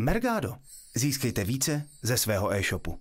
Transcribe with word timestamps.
Mergado. 0.00 0.54
Získejte 0.96 1.44
více 1.44 1.82
ze 2.02 2.16
svého 2.16 2.52
e-shopu. 2.52 2.98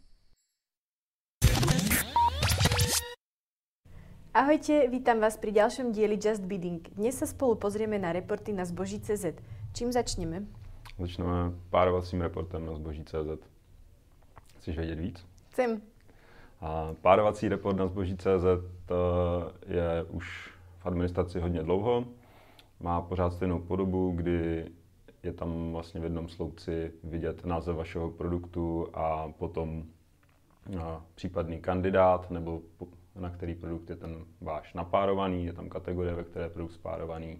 Ahojte, 4.33 4.87
vítam 4.89 5.21
vás 5.21 5.37
pri 5.37 5.53
ďalšom 5.53 5.93
dieli 5.93 6.17
Just 6.17 6.41
Bidding. 6.41 6.81
Dnes 6.97 7.13
sa 7.21 7.29
spolu 7.29 7.53
pozrieme 7.53 8.01
na 8.01 8.09
reporty 8.09 8.49
na 8.49 8.65
zboží.cz. 8.65 9.29
Čím 9.77 9.93
začneme? 9.93 10.49
Začneme 10.97 11.53
párovacím 11.69 12.21
reportem 12.25 12.65
na 12.65 12.73
zboží.cz. 12.73 13.45
Chceš 14.57 14.77
vědět 14.77 14.99
víc? 14.99 15.25
Chcem. 15.53 15.81
A 16.61 16.97
párovací 17.01 17.45
report 17.45 17.77
na 17.77 17.87
zboží.cz 17.87 18.45
je 19.69 20.03
už 20.09 20.25
v 20.79 20.85
administraci 20.85 21.39
hodně 21.39 21.63
dlouho. 21.63 22.05
Má 22.79 23.01
pořád 23.01 23.33
stejnou 23.33 23.59
podobu, 23.59 24.11
kdy 24.11 24.65
je 25.27 25.33
tam 25.33 25.71
vlastně 25.71 25.99
v 25.99 26.03
jednom 26.03 26.29
sloupci 26.29 26.91
vidět 27.03 27.45
název 27.45 27.75
vašeho 27.75 28.11
produktu 28.11 28.87
a 28.93 29.31
potom 29.37 29.83
případný 31.15 31.61
kandidát 31.61 32.31
nebo 32.31 32.61
na 33.15 33.29
který 33.29 33.55
produkt 33.55 33.89
je 33.89 33.95
ten 33.95 34.25
váš 34.41 34.73
napárovaný, 34.73 35.45
je 35.45 35.53
tam 35.53 35.69
kategorie, 35.69 36.15
ve 36.15 36.23
které 36.23 36.45
je 36.45 36.49
produkt 36.49 36.71
spárovaný 36.71 37.39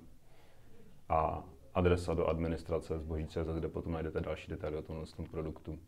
a 1.09 1.43
adresa 1.73 2.13
do 2.13 2.27
administrace 2.27 2.99
zboží.cz, 2.99 3.37
kde 3.57 3.67
potom 3.67 3.93
najdete 3.93 4.21
další 4.21 4.51
detaily 4.51 4.77
o 4.77 4.81
tomhle 4.81 5.05
produktu. 5.31 5.79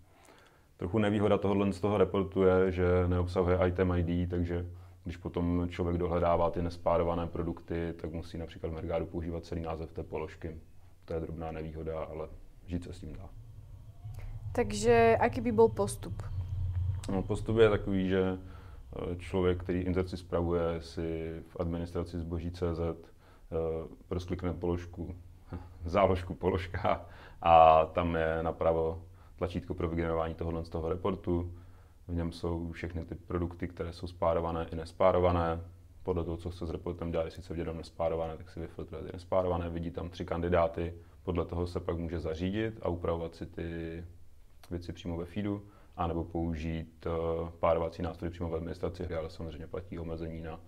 Trochu 0.77 0.97
nevýhoda 0.97 1.37
tohohle 1.37 1.73
z 1.73 1.79
toho 1.79 1.97
reportu 1.97 2.43
je, 2.43 2.71
že 2.71 3.07
neobsahuje 3.07 3.59
item 3.67 3.91
ID, 3.91 4.29
takže 4.29 4.65
když 5.03 5.17
potom 5.17 5.67
člověk 5.69 5.97
dohledává 5.97 6.51
ty 6.51 6.61
nespárované 6.61 7.27
produkty, 7.27 7.93
tak 8.01 8.11
musí 8.11 8.37
například 8.37 8.69
v 8.69 8.73
Mergádu 8.73 9.05
používat 9.05 9.45
celý 9.45 9.61
název 9.61 9.91
té 9.91 10.03
položky. 10.03 10.57
To 11.09 11.15
je 11.15 11.19
drobná 11.19 11.51
nevýhoda, 11.51 11.99
ale 12.03 12.27
žít 12.65 12.83
se 12.83 12.93
s 12.93 12.99
tím 12.99 13.13
dá. 13.13 13.29
Takže 14.51 15.17
jaký 15.21 15.41
by 15.41 15.51
byl 15.51 15.67
postup? 15.67 16.23
No, 17.11 17.23
postup 17.23 17.57
je 17.57 17.69
takový, 17.69 18.09
že 18.09 18.37
eh, 18.37 19.15
člověk, 19.15 19.63
který 19.63 19.79
inzerci 19.79 20.17
spravuje, 20.17 20.81
si 20.81 21.39
v 21.47 21.57
administraci 21.59 22.19
zboží.cz 22.19 22.79
eh, 22.79 23.55
rozklikne 24.09 24.53
položku, 24.53 25.15
záložku 25.85 26.33
položka 26.35 27.05
a 27.41 27.85
tam 27.85 28.15
je 28.15 28.43
napravo 28.43 29.01
tlačítko 29.35 29.73
pro 29.73 29.89
vygenerování 29.89 30.35
tohohle 30.35 30.65
z 30.65 30.69
toho 30.69 30.89
reportu. 30.89 31.53
V 32.07 32.13
něm 32.15 32.31
jsou 32.31 32.71
všechny 32.71 33.05
ty 33.05 33.15
produkty, 33.15 33.67
které 33.67 33.93
jsou 33.93 34.07
spárované 34.07 34.67
i 34.71 34.75
nespárované. 34.75 35.61
Podle 36.03 36.23
toho, 36.23 36.37
co 36.37 36.49
chce 36.49 36.65
s 36.65 36.69
reportem 36.69 37.11
dělat, 37.11 37.25
jestli 37.25 37.43
se 37.43 37.53
vidět 37.53 37.73
nespárované, 37.73 38.37
tak 38.37 38.49
si 38.49 38.59
vyfiltruje 38.59 39.03
ty 39.03 39.09
nespárované, 39.13 39.69
vidí 39.69 39.91
tam 39.91 40.09
tři 40.09 40.25
kandidáty, 40.25 40.93
podle 41.23 41.45
toho 41.45 41.67
se 41.67 41.79
pak 41.79 41.97
může 41.97 42.19
zařídit 42.19 42.79
a 42.81 42.89
upravovat 42.89 43.35
si 43.35 43.45
ty 43.45 44.03
věci 44.69 44.93
přímo 44.93 45.17
ve 45.17 45.25
feedu, 45.25 45.65
anebo 45.95 46.23
použít 46.23 47.05
uh, 47.05 47.49
párovací 47.49 48.01
nástroj 48.01 48.31
přímo 48.31 48.49
v 48.49 48.55
administraci, 48.55 49.15
ale 49.15 49.29
samozřejmě 49.29 49.67
platí 49.67 49.99
omezení 49.99 50.41
na 50.41 50.59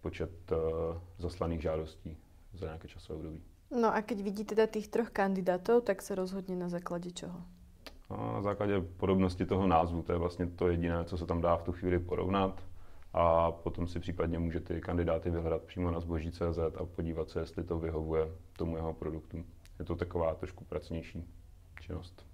počet 0.00 0.52
uh, 0.52 0.58
zaslaných 1.18 1.62
žádostí 1.62 2.16
za 2.54 2.66
nějaké 2.66 2.88
časové 2.88 3.16
období. 3.16 3.42
No 3.80 3.94
a 3.94 4.02
keď 4.02 4.20
vidíte 4.20 4.54
teda 4.54 4.66
tých 4.66 4.88
troch 4.88 5.10
kandidátov, 5.10 5.84
tak 5.84 6.02
se 6.02 6.14
rozhodně 6.14 6.56
na 6.56 6.68
základě 6.68 7.10
čeho? 7.10 7.42
No, 8.10 8.16
na 8.16 8.42
základě 8.42 8.80
podobnosti 8.80 9.46
toho 9.46 9.66
názvu, 9.66 10.02
to 10.02 10.12
je 10.12 10.18
vlastně 10.18 10.46
to 10.46 10.68
jediné, 10.68 11.04
co 11.04 11.16
se 11.18 11.26
tam 11.26 11.40
dá 11.40 11.56
v 11.56 11.62
tu 11.62 11.72
chvíli 11.72 11.98
porovnat 11.98 12.62
a 13.12 13.52
potom 13.52 13.88
si 13.88 14.00
případně 14.00 14.38
může 14.38 14.60
ty 14.60 14.80
kandidáty 14.80 15.30
vyhledat 15.30 15.62
přímo 15.62 15.90
na 15.90 16.00
zboží.cz 16.00 16.58
a 16.80 16.84
podívat 16.84 17.30
se, 17.30 17.40
jestli 17.40 17.64
to 17.64 17.78
vyhovuje 17.78 18.28
tomu 18.52 18.76
jeho 18.76 18.92
produktu. 18.92 19.44
Je 19.78 19.84
to 19.84 19.96
taková 19.96 20.34
trošku 20.34 20.64
pracnější 20.64 21.24
činnost. 21.80 22.26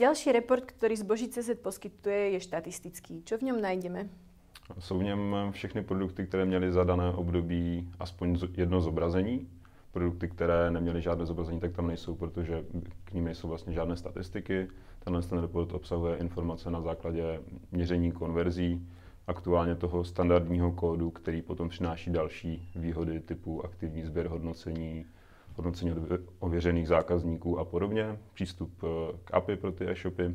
Další 0.00 0.32
report, 0.32 0.64
který 0.64 0.96
zboží.cz 0.96 1.50
poskytuje, 1.62 2.30
je 2.30 2.40
štatistický. 2.40 3.22
Co 3.24 3.38
v 3.38 3.42
něm 3.42 3.60
najdeme? 3.60 4.08
Jsou 4.78 4.98
v 4.98 5.02
něm 5.02 5.36
všechny 5.50 5.82
produkty, 5.82 6.26
které 6.26 6.44
měly 6.44 6.72
za 6.72 6.84
dané 6.84 7.12
období 7.12 7.90
aspoň 7.98 8.38
jedno 8.56 8.80
zobrazení 8.80 9.48
produkty, 9.94 10.28
které 10.28 10.70
neměly 10.70 11.02
žádné 11.02 11.26
zobrazení, 11.26 11.60
tak 11.60 11.72
tam 11.72 11.86
nejsou, 11.86 12.14
protože 12.14 12.64
k 13.04 13.12
ním 13.12 13.24
nejsou 13.24 13.48
vlastně 13.48 13.72
žádné 13.72 13.96
statistiky. 13.96 14.68
Tenhle 15.04 15.22
ten 15.22 15.38
report 15.38 15.74
obsahuje 15.74 16.16
informace 16.16 16.70
na 16.70 16.80
základě 16.80 17.40
měření 17.72 18.12
konverzí, 18.12 18.88
aktuálně 19.26 19.74
toho 19.74 20.04
standardního 20.04 20.72
kódu, 20.72 21.10
který 21.10 21.42
potom 21.42 21.68
přináší 21.68 22.10
další 22.10 22.70
výhody 22.76 23.20
typu 23.20 23.64
aktivní 23.64 24.04
sběr 24.04 24.26
hodnocení, 24.26 25.06
hodnocení 25.56 25.94
ověřených 26.38 26.88
zákazníků 26.88 27.58
a 27.58 27.64
podobně, 27.64 28.18
přístup 28.34 28.84
eh, 28.84 28.86
k 29.24 29.34
API 29.34 29.56
pro 29.56 29.72
ty 29.72 29.90
e-shopy. 29.90 30.34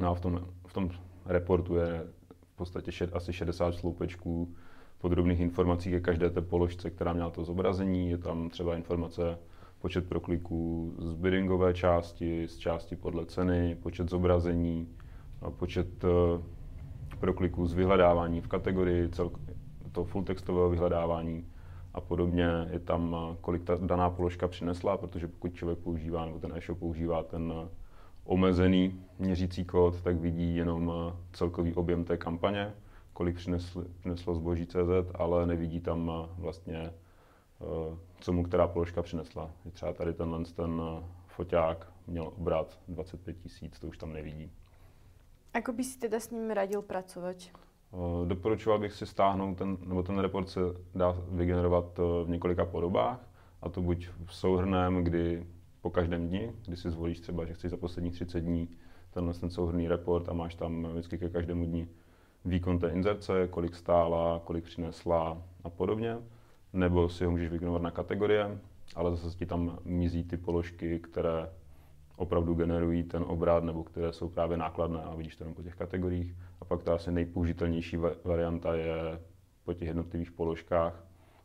No 0.00 0.10
a 0.10 0.14
v 0.14 0.20
tom, 0.20 0.46
v 0.66 0.72
tom 0.72 0.90
reportu 1.26 1.76
je 1.76 2.06
v 2.54 2.56
podstatě 2.56 2.92
šed, 2.92 3.16
asi 3.16 3.32
60 3.32 3.74
sloupečků 3.74 4.54
podrobných 4.98 5.40
informací 5.40 5.90
ke 5.90 6.00
každé 6.00 6.30
té 6.30 6.40
položce, 6.40 6.90
která 6.90 7.12
měla 7.12 7.30
to 7.30 7.44
zobrazení. 7.44 8.10
Je 8.10 8.18
tam 8.18 8.50
třeba 8.50 8.76
informace 8.76 9.38
počet 9.80 10.08
prokliků 10.08 10.94
z 10.98 11.14
biddingové 11.14 11.74
části, 11.74 12.48
z 12.48 12.56
části 12.56 12.96
podle 12.96 13.26
ceny, 13.26 13.76
počet 13.82 14.10
zobrazení, 14.10 14.88
počet 15.50 16.04
eh, 17.20 17.26
prokliků 17.26 17.66
z 17.66 17.74
vyhledávání 17.74 18.40
v 18.40 18.48
kategorii, 18.48 19.08
to 19.92 20.04
full 20.04 20.24
textového 20.24 20.70
vyhledávání 20.70 21.46
a 21.94 22.00
podobně. 22.00 22.48
Je 22.70 22.78
tam, 22.80 23.16
eh, 23.32 23.36
kolik 23.40 23.64
ta 23.64 23.76
daná 23.80 24.10
položka 24.10 24.48
přinesla, 24.48 24.96
protože 24.96 25.28
pokud 25.28 25.54
člověk 25.54 25.78
používá, 25.78 26.26
nebo 26.26 26.38
ten 26.38 26.52
e-shop 26.56 26.78
používá 26.78 27.22
ten 27.22 27.52
eh, 27.64 27.68
omezený 28.24 29.00
měřící 29.18 29.64
kód, 29.64 30.02
tak 30.02 30.16
vidí 30.16 30.56
jenom 30.56 30.92
celkový 31.32 31.74
objem 31.74 32.04
té 32.04 32.16
kampaně 32.16 32.72
kolik 33.20 33.36
přineslo, 33.36 33.84
přineslo 33.98 34.34
zboží 34.34 34.66
CZ, 34.66 35.10
ale 35.14 35.46
nevidí 35.46 35.80
tam 35.80 36.10
eh, 36.14 36.28
vlastně, 36.38 36.76
eh, 36.78 37.96
co 38.20 38.32
mu 38.32 38.42
která 38.44 38.68
položka 38.68 39.02
přinesla. 39.02 39.50
Třeba 39.72 39.92
tady 39.92 40.12
tenhle 40.14 40.44
ten 40.44 40.82
eh, 40.84 41.04
foťák 41.26 41.92
měl 42.06 42.32
obrat 42.36 42.78
25 42.88 43.38
tisíc, 43.38 43.78
to 43.78 43.86
už 43.86 43.98
tam 43.98 44.12
nevidí. 44.12 44.50
Ako 45.54 45.72
by 45.72 45.84
si 45.84 45.98
teda 45.98 46.20
s 46.20 46.30
ním 46.30 46.50
radil 46.50 46.82
pracovat? 46.82 47.36
Doporučoval 48.24 48.78
bych 48.78 48.92
si 48.92 49.06
stáhnout 49.06 49.58
ten, 49.58 49.78
nebo 49.86 50.02
ten 50.02 50.18
report 50.18 50.48
se 50.48 50.60
dá 50.94 51.16
vygenerovat 51.28 51.98
v 51.98 52.28
několika 52.28 52.64
podobách, 52.64 53.28
a 53.62 53.68
to 53.68 53.82
buď 53.82 54.08
v 54.24 54.34
souhrném, 54.34 55.04
kdy 55.04 55.46
po 55.80 55.90
každém 55.90 56.28
dni, 56.28 56.52
kdy 56.66 56.76
si 56.76 56.90
zvolíš 56.90 57.20
třeba, 57.20 57.44
že 57.44 57.54
chceš 57.54 57.70
za 57.70 57.76
posledních 57.76 58.12
30 58.12 58.40
dní 58.40 58.68
tenhle 59.10 59.34
ten 59.34 59.50
souhrný 59.50 59.88
report 59.88 60.28
a 60.28 60.32
máš 60.32 60.54
tam 60.54 60.82
vždycky 60.82 61.18
ke 61.18 61.28
každému 61.28 61.64
dni 61.64 61.88
výkon 62.44 62.78
té 62.78 62.88
inzerce, 62.88 63.48
kolik 63.48 63.74
stála, 63.74 64.40
kolik 64.44 64.64
přinesla 64.64 65.42
a 65.64 65.70
podobně. 65.70 66.18
Nebo 66.72 67.08
si 67.08 67.24
ho 67.24 67.30
můžeš 67.30 67.50
vygenerovat 67.50 67.82
na 67.82 67.90
kategorie, 67.90 68.58
ale 68.96 69.16
zase 69.16 69.38
ti 69.38 69.46
tam 69.46 69.78
mizí 69.84 70.24
ty 70.24 70.36
položky, 70.36 70.98
které 70.98 71.50
opravdu 72.20 72.54
generují 72.54 73.02
ten 73.02 73.24
obrat 73.26 73.64
nebo 73.64 73.84
které 73.84 74.12
jsou 74.12 74.28
právě 74.28 74.56
nákladné 74.56 75.02
a 75.02 75.14
vidíš 75.14 75.36
to 75.36 75.44
jenom 75.44 75.54
po 75.54 75.62
těch 75.62 75.74
kategoriích. 75.74 76.36
A 76.60 76.64
pak 76.64 76.82
ta 76.82 76.94
asi 76.94 77.12
nejpoužitelnější 77.12 77.96
varianta 78.24 78.74
je 78.74 79.20
po 79.64 79.74
těch 79.74 79.88
jednotlivých 79.88 80.32
položkách 80.32 81.04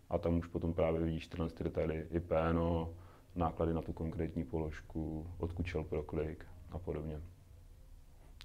a 0.10 0.18
tam 0.18 0.38
už 0.38 0.48
potom 0.48 0.74
právě 0.74 1.02
vidíš 1.02 1.28
tyhle 1.28 1.50
ty 1.50 1.64
detaily 1.64 2.08
i 2.12 2.20
PNO, 2.20 2.94
náklady 3.36 3.74
na 3.74 3.82
tu 3.82 3.94
konkrétní 3.94 4.44
položku, 4.44 5.28
odkud 5.38 5.66
šel 5.66 5.84
pro 5.84 6.04
klik 6.04 6.46
a 6.72 6.80
podobně. 6.80 7.22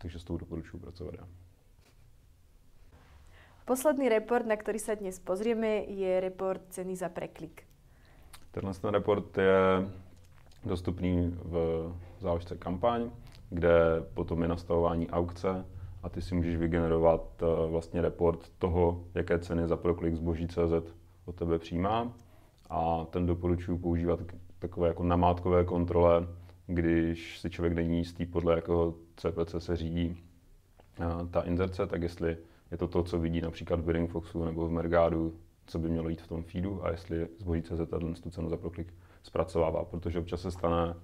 Takže 0.02 0.18
s 0.18 0.24
tou 0.24 0.36
doporučuji 0.36 0.78
pracovat. 0.78 1.14
Já. 1.18 1.28
Posledný 3.64 4.08
report, 4.08 4.47
na 4.47 4.56
který 4.56 4.78
se 4.78 4.97
dnes 4.97 5.18
pozrieme, 5.18 5.68
je 5.68 6.20
report 6.20 6.62
ceny 6.68 6.97
za 6.97 7.08
preklik. 7.08 7.62
Tenhle 8.50 8.74
ten 8.74 8.91
report 8.91 9.38
je 9.38 9.91
dostupný 10.65 11.37
v 11.44 11.93
záložce 12.21 12.56
kampaň, 12.56 13.10
kde 13.51 14.04
potom 14.15 14.42
je 14.42 14.48
nastavování 14.48 15.10
aukce 15.10 15.65
a 16.03 16.09
ty 16.09 16.22
si 16.22 16.34
můžeš 16.34 16.57
vygenerovat 16.57 17.42
eh, 17.42 17.71
vlastně 17.71 18.03
report 18.03 18.48
toho, 18.59 19.04
jaké 19.15 19.39
ceny 19.39 19.68
za 19.68 19.77
proklik 19.77 20.15
zboží 20.15 20.48
CZ 20.48 20.95
od 21.24 21.34
tebe 21.34 21.59
přijímá. 21.59 22.12
A 22.71 23.07
ten 23.10 23.27
doporučuji 23.27 23.78
používat 23.78 24.21
takové 24.59 24.89
jako 24.89 25.04
namátkové 25.04 25.65
kontrole, 25.65 26.27
když 26.66 27.39
si 27.39 27.51
člověk 27.51 27.74
není 27.74 27.98
jistý, 27.98 28.27
podle 28.27 28.54
jakého 28.54 28.95
CPC 29.16 29.54
se 29.59 29.77
řídí 29.77 30.16
eh, 31.01 31.27
ta 31.30 31.41
inzerce, 31.41 31.86
tak 31.86 32.03
jestli 32.03 32.36
je 32.71 32.77
to 32.77 32.89
to, 32.89 33.03
co 33.03 33.18
vidí 33.18 33.41
například 33.41 33.80
v 33.80 33.84
Bidding 33.84 34.10
Foxu 34.10 34.45
nebo 34.45 34.66
v 34.66 34.71
Mergádu, 34.71 35.34
co 35.66 35.78
by 35.78 35.89
mělo 35.89 36.09
jít 36.09 36.22
v 36.22 36.28
tom 36.28 36.42
feedu 36.42 36.84
a 36.84 36.91
jestli 36.91 37.28
zboží 37.39 37.62
CZ 37.62 37.80
tu 38.22 38.30
cenu 38.30 38.48
za 38.48 38.57
proklik 38.57 38.95
zpracovává, 39.22 39.84
protože 39.84 40.19
občas 40.19 40.41
se 40.41 40.51
stane, 40.51 40.95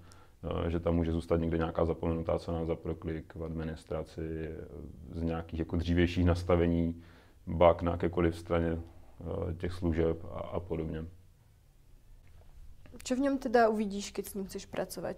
eh, 0.67 0.71
že 0.71 0.81
tam 0.81 0.95
může 0.95 1.13
zůstat 1.13 1.37
někde 1.37 1.59
nějaká 1.59 1.85
zapomenutá 1.85 2.39
cena 2.39 2.65
za 2.65 2.75
proklik 2.75 3.35
v 3.35 3.45
administraci 3.45 4.51
z 5.15 5.23
nějakých 5.23 5.59
jako 5.59 5.77
dřívějších 5.77 6.25
nastavení, 6.25 7.03
bug 7.47 7.83
na 7.83 7.93
jakékoliv 7.93 8.39
straně 8.39 8.79
eh, 8.79 9.55
těch 9.55 9.73
služeb 9.73 10.25
a, 10.25 10.39
a 10.39 10.61
podobně. 10.61 11.05
Co 13.05 13.17
v 13.17 13.19
něm 13.19 13.39
teda 13.39 13.69
uvidíš, 13.69 14.13
když 14.13 14.27
s 14.27 14.35
ním 14.35 14.45
chceš 14.45 14.67
pracovat? 14.67 15.17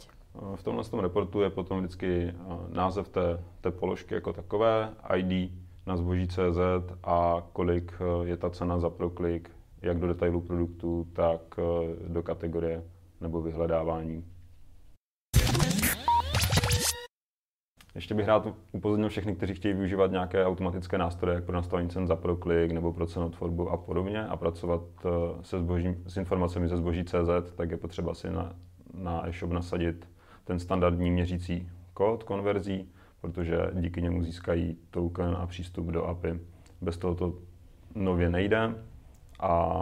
V 0.56 0.62
tomhle 0.62 0.84
tom 0.84 1.00
reportu 1.00 1.40
je 1.40 1.50
potom 1.50 1.78
vždycky 1.78 2.34
název 2.68 3.08
té, 3.08 3.44
té 3.60 3.70
položky 3.70 4.14
jako 4.14 4.32
takové, 4.32 4.94
ID 5.16 5.52
na 5.86 5.96
zboží 5.96 6.28
CZ 6.28 6.58
a 7.04 7.46
kolik 7.52 7.92
je 8.24 8.36
ta 8.36 8.50
cena 8.50 8.78
za 8.78 8.90
proklik, 8.90 9.50
jak 9.82 9.98
do 9.98 10.06
detailu 10.06 10.40
produktu, 10.40 11.06
tak 11.12 11.40
do 12.08 12.22
kategorie 12.22 12.82
nebo 13.20 13.42
vyhledávání. 13.42 14.24
Ještě 17.98 18.14
bych 18.14 18.26
rád 18.26 18.48
upozornil 18.72 19.08
všechny, 19.08 19.34
kteří 19.34 19.54
chtějí 19.54 19.74
využívat 19.74 20.10
nějaké 20.10 20.46
automatické 20.46 20.98
nástroje, 20.98 21.34
jako 21.34 21.46
pro 21.46 21.56
nastavení 21.56 21.88
cen 21.88 22.06
za 22.06 22.16
proklik 22.16 22.72
nebo 22.72 22.92
pro 22.92 23.06
cenotvorbu 23.06 23.70
a 23.70 23.76
podobně 23.76 24.26
a 24.26 24.36
pracovat 24.36 24.82
eh, 25.04 25.08
se 25.42 25.58
zbožím, 25.58 26.04
s 26.06 26.16
informacemi 26.16 26.68
ze 26.68 26.76
zboží 26.76 27.04
CZ, 27.04 27.52
tak 27.54 27.70
je 27.70 27.76
potřeba 27.76 28.14
si 28.14 28.30
na, 28.30 28.52
na 28.94 29.28
e-shop 29.28 29.50
nasadit 29.50 30.08
ten 30.44 30.58
standardní 30.58 31.10
měřící 31.10 31.70
kód 31.94 32.22
konverzí, 32.22 32.88
protože 33.20 33.58
díky 33.74 34.02
němu 34.02 34.22
získají 34.22 34.76
token 34.90 35.36
a 35.38 35.46
přístup 35.46 35.86
do 35.86 36.04
API. 36.04 36.40
Bez 36.80 36.98
toho 36.98 37.14
to 37.14 37.34
nově 37.94 38.30
nejde 38.30 38.74
a 39.40 39.78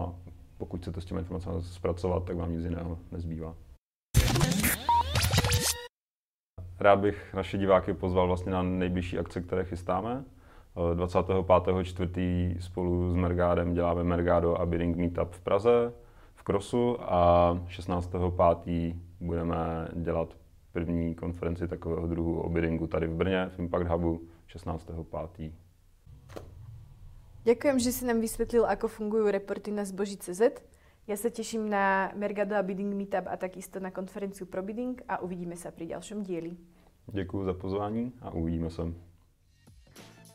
pokud 0.58 0.80
chcete 0.80 1.00
s 1.00 1.04
těmi 1.04 1.20
informacemi 1.20 1.62
zpracovat, 1.62 2.24
tak 2.24 2.36
vám 2.36 2.52
nic 2.52 2.64
jiného 2.64 2.98
nezbývá. 3.12 3.54
Rád 6.80 6.96
bych 6.96 7.34
naše 7.34 7.58
diváky 7.58 7.94
pozval 7.94 8.26
vlastně 8.26 8.52
na 8.52 8.62
nejbližší 8.62 9.18
akce, 9.18 9.40
které 9.40 9.64
chystáme. 9.64 10.24
25.4. 10.94 12.56
spolu 12.60 13.10
s 13.10 13.14
Mergádem 13.14 13.74
děláme 13.74 14.04
Mergado 14.04 14.60
a 14.60 14.66
Bidding 14.66 14.96
Meetup 14.96 15.32
v 15.32 15.40
Praze, 15.40 15.92
v 16.34 16.42
Krosu 16.42 16.96
a 17.00 17.52
16.5. 17.66 18.96
budeme 19.20 19.88
dělat 19.94 20.36
první 20.72 21.14
konferenci 21.14 21.68
takového 21.68 22.06
druhu 22.06 22.40
o 22.40 22.48
biddingu 22.48 22.86
tady 22.86 23.06
v 23.06 23.14
Brně, 23.14 23.50
v 23.56 23.58
Impact 23.58 23.88
Hubu 23.88 24.20
16.5. 24.48 25.52
Ďakujem, 27.46 27.78
že 27.78 27.94
si 27.94 28.02
nám 28.02 28.18
vysvetlil, 28.18 28.66
ako 28.66 28.90
fungujú 28.90 29.30
reporty 29.30 29.70
na 29.70 29.86
zboží 29.86 30.18
CZ. 30.18 30.58
Ja 31.06 31.14
sa 31.14 31.30
teším 31.30 31.70
na 31.70 32.10
Mergado 32.18 32.58
a 32.58 32.62
Bidding 32.66 32.90
Meetup 32.90 33.30
a 33.30 33.38
takisto 33.38 33.78
na 33.78 33.94
konferenciu 33.94 34.50
pro 34.50 34.66
bidding 34.66 34.98
a 35.06 35.22
uvidíme 35.22 35.54
sa 35.54 35.70
pri 35.70 35.94
ďalšom 35.94 36.26
dieli. 36.26 36.58
Děkuji 37.06 37.44
za 37.44 37.54
pozvání 37.54 38.12
a 38.22 38.34
uvidíme 38.34 38.70
se. 38.70 38.82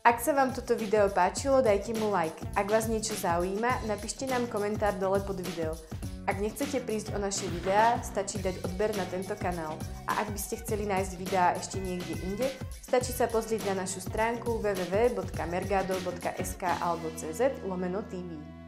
Ak 0.02 0.24
sa 0.24 0.32
vám 0.32 0.56
toto 0.56 0.72
video 0.74 1.06
páčilo, 1.12 1.62
dajte 1.62 1.92
mu 2.00 2.10
like. 2.10 2.40
Ak 2.56 2.66
vás 2.66 2.88
niečo 2.88 3.14
zaujíma, 3.14 3.86
napíšte 3.86 4.26
nám 4.26 4.48
komentár 4.48 4.96
dole 4.98 5.20
pod 5.20 5.38
video. 5.38 5.78
Ak 6.22 6.38
nechcete 6.38 6.78
prísť 6.78 7.10
o 7.14 7.18
naše 7.18 7.50
videá, 7.50 7.98
stačí 7.98 8.38
dať 8.38 8.62
odber 8.62 8.94
na 8.94 9.02
tento 9.10 9.34
kanál. 9.34 9.74
A 10.06 10.22
ak 10.22 10.30
by 10.30 10.38
ste 10.38 10.62
chceli 10.62 10.86
nájsť 10.86 11.18
videá 11.18 11.50
ešte 11.58 11.82
niekde 11.82 12.14
inde, 12.22 12.46
stačí 12.78 13.10
sa 13.10 13.26
pozrieť 13.26 13.74
na 13.74 13.82
našu 13.82 13.98
stránku 13.98 14.62
www.mergado.sk 14.62 16.62
alebo 16.62 17.10
cz 17.18 17.66
lomeno 17.66 18.06
TV. 18.06 18.61